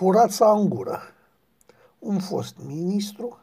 Curața 0.00 0.50
în 0.52 0.68
gură. 0.68 1.00
Un 1.98 2.18
fost 2.18 2.56
ministru, 2.66 3.38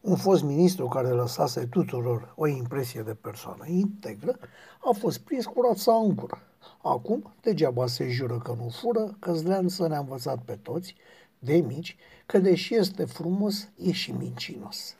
un 0.00 0.16
fost 0.16 0.42
ministru 0.42 0.88
care 0.88 1.08
lăsase 1.08 1.66
tuturor 1.66 2.32
o 2.36 2.46
impresie 2.46 3.02
de 3.02 3.14
persoană 3.14 3.64
integră, 3.66 4.38
a 4.84 4.90
fost 4.98 5.18
prins 5.18 5.44
curața 5.44 5.94
în 5.94 6.14
gură. 6.16 6.42
Acum, 6.82 7.32
degeaba 7.40 7.86
se 7.86 8.08
jură 8.08 8.38
că 8.38 8.54
nu 8.58 8.68
fură, 8.68 9.16
că 9.18 9.32
Zdreanță 9.32 9.88
ne-a 9.88 9.98
învățat 9.98 10.38
pe 10.44 10.58
toți, 10.62 10.94
de 11.38 11.54
mici, 11.54 11.96
că 12.26 12.38
deși 12.38 12.74
este 12.74 13.04
frumos, 13.04 13.68
e 13.76 13.92
și 13.92 14.12
mincinos. 14.12 14.96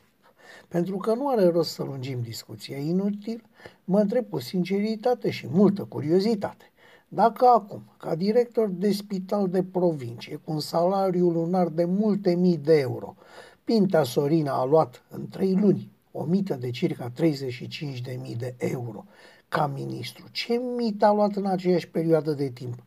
Pentru 0.67 0.97
că 0.97 1.13
nu 1.13 1.29
are 1.29 1.47
rost 1.47 1.71
să 1.71 1.83
lungim 1.83 2.21
discuția 2.21 2.77
inutil, 2.77 3.43
mă 3.83 3.99
întreb 3.99 4.29
cu 4.29 4.39
sinceritate 4.39 5.29
și 5.29 5.47
multă 5.47 5.83
curiozitate. 5.83 6.71
Dacă 7.15 7.45
acum, 7.45 7.83
ca 7.97 8.15
director 8.15 8.69
de 8.69 8.91
spital 8.91 9.47
de 9.47 9.63
provincie, 9.63 10.35
cu 10.35 10.51
un 10.51 10.59
salariu 10.59 11.29
lunar 11.29 11.67
de 11.67 11.85
multe 11.85 12.35
mii 12.35 12.57
de 12.57 12.79
euro, 12.79 13.15
Pinta 13.63 14.03
Sorina 14.03 14.53
a 14.53 14.65
luat 14.65 15.03
în 15.09 15.27
trei 15.27 15.55
luni 15.55 15.91
o 16.11 16.23
mită 16.23 16.55
de 16.55 16.69
circa 16.69 17.09
35 17.09 18.01
de 18.01 18.19
mii 18.21 18.35
de 18.35 18.55
euro 18.57 19.05
ca 19.47 19.67
ministru, 19.67 20.25
ce 20.31 20.61
mită 20.77 21.05
a 21.05 21.13
luat 21.13 21.35
în 21.35 21.45
aceeași 21.45 21.89
perioadă 21.89 22.31
de 22.31 22.49
timp? 22.49 22.83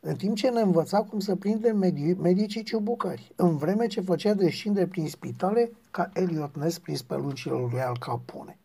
În 0.00 0.14
timp 0.16 0.36
ce 0.36 0.48
ne 0.48 0.60
învăța 0.60 1.02
cum 1.02 1.18
să 1.18 1.36
prinde 1.36 1.70
medicii 2.18 2.62
ciubucari, 2.62 3.32
în 3.36 3.56
vreme 3.56 3.86
ce 3.86 4.00
făcea 4.00 4.34
descinde 4.34 4.86
prin 4.86 5.08
spitale 5.08 5.70
ca 5.90 6.10
Eliot 6.14 6.56
Ness 6.56 6.78
prins 6.78 7.02
pe 7.02 7.14
lungile 7.14 7.54
lui 7.70 7.80
Al 7.80 7.98
Capone. 7.98 8.58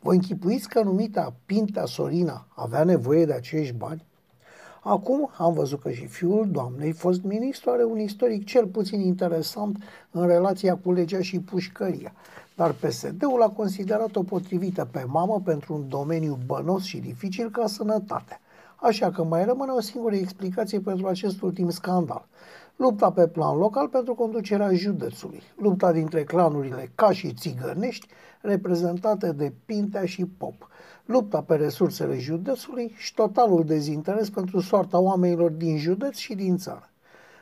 Vă 0.00 0.12
închipuiți 0.12 0.68
că 0.68 0.82
numita 0.82 1.34
Pinta 1.46 1.86
Sorina 1.86 2.46
avea 2.54 2.84
nevoie 2.84 3.24
de 3.24 3.32
acești 3.32 3.74
bani? 3.74 4.06
Acum 4.82 5.30
am 5.36 5.52
văzut 5.52 5.80
că 5.80 5.90
și 5.90 6.06
fiul 6.06 6.48
doamnei, 6.50 6.92
fost 6.92 7.22
ministru, 7.22 7.70
are 7.70 7.84
un 7.84 7.98
istoric 7.98 8.44
cel 8.46 8.66
puțin 8.66 9.00
interesant 9.00 9.76
în 10.10 10.26
relația 10.26 10.76
cu 10.76 10.92
legea 10.92 11.20
și 11.20 11.40
pușcăria. 11.40 12.12
Dar 12.56 12.72
PSD-ul 12.72 13.42
a 13.42 13.48
considerat-o 13.48 14.22
potrivită 14.22 14.88
pe 14.90 15.04
mamă 15.06 15.40
pentru 15.44 15.74
un 15.74 15.88
domeniu 15.88 16.38
bănos 16.46 16.82
și 16.82 16.98
dificil 16.98 17.50
ca 17.50 17.66
sănătatea. 17.66 18.40
Așa 18.76 19.10
că 19.10 19.24
mai 19.24 19.44
rămâne 19.44 19.72
o 19.72 19.80
singură 19.80 20.14
explicație 20.14 20.80
pentru 20.80 21.06
acest 21.06 21.40
ultim 21.42 21.70
scandal. 21.70 22.26
Lupta 22.78 23.12
pe 23.12 23.28
plan 23.28 23.56
local 23.56 23.88
pentru 23.88 24.14
conducerea 24.14 24.72
județului. 24.72 25.42
Lupta 25.56 25.92
dintre 25.92 26.24
clanurile 26.24 26.90
ca 26.94 27.12
și 27.12 27.34
țigănești, 27.34 28.06
reprezentate 28.40 29.32
de 29.32 29.52
Pintea 29.66 30.04
și 30.04 30.26
Pop 30.26 30.68
lupta 31.08 31.42
pe 31.42 31.54
resursele 31.54 32.18
județului 32.18 32.94
și 32.96 33.14
totalul 33.14 33.64
dezinteres 33.64 34.30
pentru 34.30 34.60
soarta 34.60 34.98
oamenilor 34.98 35.50
din 35.50 35.78
județ 35.78 36.16
și 36.16 36.34
din 36.34 36.56
țară. 36.56 36.90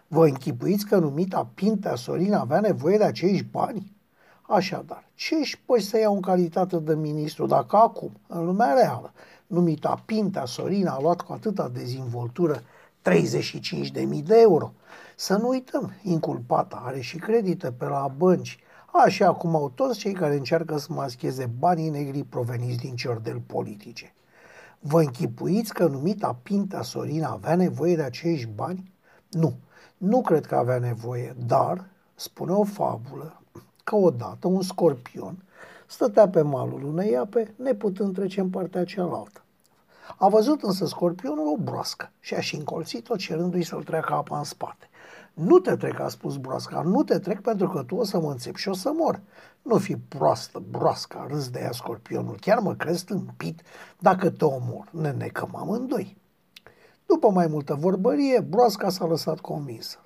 Vă 0.06 0.26
închipuiți 0.26 0.86
că 0.86 0.96
numita 0.98 1.48
Pintea 1.54 1.94
Sorin 1.94 2.32
avea 2.32 2.60
nevoie 2.60 2.96
de 2.96 3.04
acești 3.04 3.46
bani? 3.50 3.92
Așadar, 4.42 5.08
ce 5.14 5.34
își 5.34 5.60
poți 5.66 5.84
să 5.84 5.98
iau 5.98 6.14
în 6.14 6.20
calitate 6.20 6.76
de 6.76 6.94
ministru 6.94 7.46
dacă 7.46 7.76
acum, 7.76 8.12
în 8.26 8.44
lumea 8.44 8.72
reală, 8.72 9.12
numita 9.46 10.02
Pintea 10.04 10.44
Sorin 10.44 10.86
a 10.86 11.00
luat 11.00 11.20
cu 11.20 11.32
atâta 11.32 11.68
dezvoltură 11.68 12.62
35.000 13.10 14.22
de 14.24 14.40
euro? 14.40 14.72
Să 15.16 15.36
nu 15.36 15.48
uităm, 15.48 15.92
inculpata 16.02 16.82
are 16.84 17.00
și 17.00 17.16
credite 17.16 17.72
pe 17.72 17.84
la 17.84 18.12
bănci, 18.16 18.58
așa 19.04 19.32
cum 19.32 19.54
au 19.54 19.68
toți 19.74 19.98
cei 19.98 20.12
care 20.12 20.36
încearcă 20.36 20.78
să 20.78 20.86
mascheze 20.90 21.50
banii 21.58 21.88
negri 21.88 22.22
proveniți 22.22 22.78
din 22.78 22.94
ciordel 22.94 23.40
politice. 23.46 24.14
Vă 24.78 25.00
închipuiți 25.00 25.74
că 25.74 25.86
numita 25.86 26.38
Pinta 26.42 26.82
Sorina 26.82 27.28
avea 27.28 27.56
nevoie 27.56 27.96
de 27.96 28.02
acești 28.02 28.48
bani? 28.54 28.92
Nu, 29.30 29.54
nu 29.96 30.20
cred 30.20 30.46
că 30.46 30.56
avea 30.56 30.78
nevoie, 30.78 31.36
dar 31.46 31.84
spune 32.14 32.52
o 32.52 32.64
fabulă 32.64 33.42
că 33.84 33.96
odată 33.96 34.48
un 34.48 34.62
scorpion 34.62 35.44
stătea 35.86 36.28
pe 36.28 36.42
malul 36.42 36.84
unei 36.84 37.16
ape, 37.16 37.54
neputând 37.56 38.14
trece 38.14 38.40
în 38.40 38.50
partea 38.50 38.84
cealaltă. 38.84 39.40
A 40.16 40.28
văzut 40.28 40.62
însă 40.62 40.86
scorpionul 40.86 41.46
o 41.46 41.56
broască 41.56 42.10
și 42.20 42.34
a 42.34 42.40
și 42.40 42.56
încolțit-o 42.56 43.16
cerându-i 43.16 43.62
să-l 43.62 43.82
treacă 43.82 44.12
apa 44.12 44.38
în 44.38 44.44
spate. 44.44 44.88
Nu 45.34 45.58
te 45.58 45.76
trec, 45.76 46.00
a 46.00 46.08
spus 46.08 46.36
broasca, 46.36 46.80
nu 46.80 47.02
te 47.02 47.18
trec 47.18 47.40
pentru 47.40 47.68
că 47.68 47.82
tu 47.82 47.94
o 47.96 48.04
să 48.04 48.20
mă 48.20 48.30
înțepi 48.30 48.60
și 48.60 48.68
o 48.68 48.74
să 48.74 48.92
mor. 48.94 49.20
Nu 49.62 49.78
fi 49.78 49.96
proastă, 49.96 50.62
broasca, 50.70 51.26
râs 51.28 51.48
de 51.48 51.60
ea 51.62 51.72
scorpionul, 51.72 52.36
chiar 52.40 52.58
mă 52.58 52.74
crezi 52.74 53.04
tâmpit 53.04 53.62
dacă 53.98 54.30
te 54.30 54.44
omor, 54.44 54.88
ne 54.90 55.10
necăm 55.10 55.56
amândoi. 55.56 56.16
După 57.06 57.30
mai 57.30 57.46
multă 57.46 57.74
vorbărie, 57.74 58.40
broasca 58.40 58.88
s-a 58.88 59.06
lăsat 59.06 59.40
convinsă. 59.40 59.98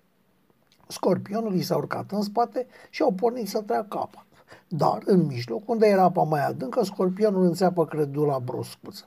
Scorpionul 0.88 1.54
i 1.54 1.62
s-a 1.62 1.76
urcat 1.76 2.10
în 2.10 2.22
spate 2.22 2.66
și 2.90 3.02
au 3.02 3.12
pornit 3.12 3.48
să 3.48 3.60
treacă 3.60 3.98
apa. 3.98 4.24
Dar, 4.68 4.98
în 5.04 5.26
mijloc, 5.26 5.68
unde 5.68 5.86
era 5.86 6.02
apa 6.02 6.22
mai 6.22 6.46
adâncă, 6.46 6.84
scorpionul 6.84 7.44
înțeapă 7.44 7.86
credula 7.86 8.38
broscuță. 8.38 9.04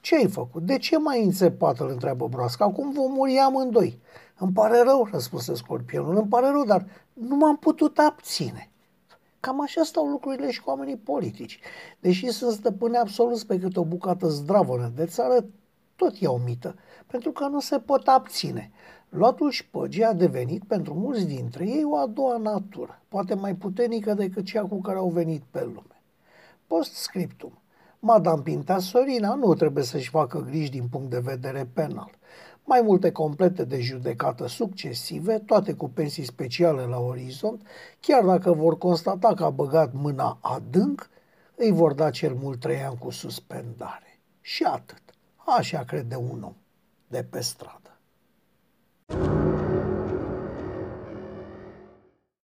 Ce 0.00 0.16
ai 0.16 0.28
făcut? 0.28 0.62
De 0.62 0.78
ce 0.78 0.98
mai 0.98 1.24
înțepat? 1.24 1.78
îl 1.78 1.88
întreabă 1.88 2.28
broasca. 2.28 2.64
Acum 2.64 2.92
vom 2.92 3.12
muri 3.12 3.38
amândoi. 3.38 4.00
Îmi 4.38 4.52
pare 4.52 4.82
rău, 4.82 5.08
răspunse 5.12 5.54
scorpionul, 5.54 6.16
îmi 6.16 6.28
pare 6.28 6.48
rău, 6.50 6.64
dar 6.64 6.86
nu 7.12 7.36
m-am 7.36 7.56
putut 7.56 7.98
abține. 7.98 8.70
Cam 9.40 9.60
așa 9.60 9.82
stau 9.82 10.06
lucrurile 10.06 10.50
și 10.50 10.62
cu 10.62 10.70
oamenii 10.70 10.96
politici. 10.96 11.60
Deși 12.00 12.28
sunt 12.28 12.52
stăpâne 12.52 12.98
absolut 12.98 13.42
pe 13.42 13.58
câte 13.58 13.80
o 13.80 13.84
bucată 13.84 14.28
zdravănă 14.28 14.92
de 14.96 15.06
țară, 15.06 15.44
tot 15.96 16.16
iau 16.16 16.38
mită, 16.38 16.74
pentru 17.06 17.30
că 17.32 17.46
nu 17.46 17.60
se 17.60 17.78
pot 17.78 18.08
abține. 18.08 18.70
Luatul 19.08 19.50
șpăgii 19.50 20.04
a 20.04 20.12
devenit 20.12 20.64
pentru 20.64 20.94
mulți 20.94 21.26
dintre 21.26 21.68
ei 21.68 21.84
o 21.84 21.96
a 21.96 22.06
doua 22.06 22.36
natură, 22.36 23.02
poate 23.08 23.34
mai 23.34 23.54
puternică 23.54 24.14
decât 24.14 24.44
cea 24.44 24.62
cu 24.62 24.80
care 24.80 24.98
au 24.98 25.08
venit 25.08 25.42
pe 25.50 25.64
lume. 25.64 26.02
Post 26.66 26.94
scriptum. 26.94 27.52
Madame 28.00 28.42
Pinta 28.42 28.78
Sorina 28.78 29.34
nu 29.34 29.54
trebuie 29.54 29.84
să-și 29.84 30.10
facă 30.10 30.38
griji 30.38 30.70
din 30.70 30.88
punct 30.88 31.10
de 31.10 31.18
vedere 31.18 31.68
penal 31.72 32.18
mai 32.70 32.82
multe 32.82 33.12
complete 33.12 33.64
de 33.64 33.80
judecată 33.80 34.48
succesive, 34.48 35.38
toate 35.38 35.72
cu 35.72 35.88
pensii 35.88 36.24
speciale 36.24 36.82
la 36.82 36.98
orizont, 36.98 37.66
chiar 38.00 38.24
dacă 38.24 38.52
vor 38.52 38.78
constata 38.78 39.34
că 39.34 39.44
a 39.44 39.50
băgat 39.50 39.92
mâna 39.92 40.38
adânc, 40.40 41.10
îi 41.54 41.70
vor 41.70 41.92
da 41.92 42.10
cel 42.10 42.34
mult 42.34 42.60
trei 42.60 42.82
ani 42.82 42.98
cu 42.98 43.10
suspendare. 43.10 44.18
Și 44.40 44.62
atât. 44.62 45.02
Așa 45.36 45.84
crede 45.84 46.16
un 46.16 46.42
om 46.42 46.56
de 47.08 47.26
pe 47.30 47.40
stradă. 47.40 47.98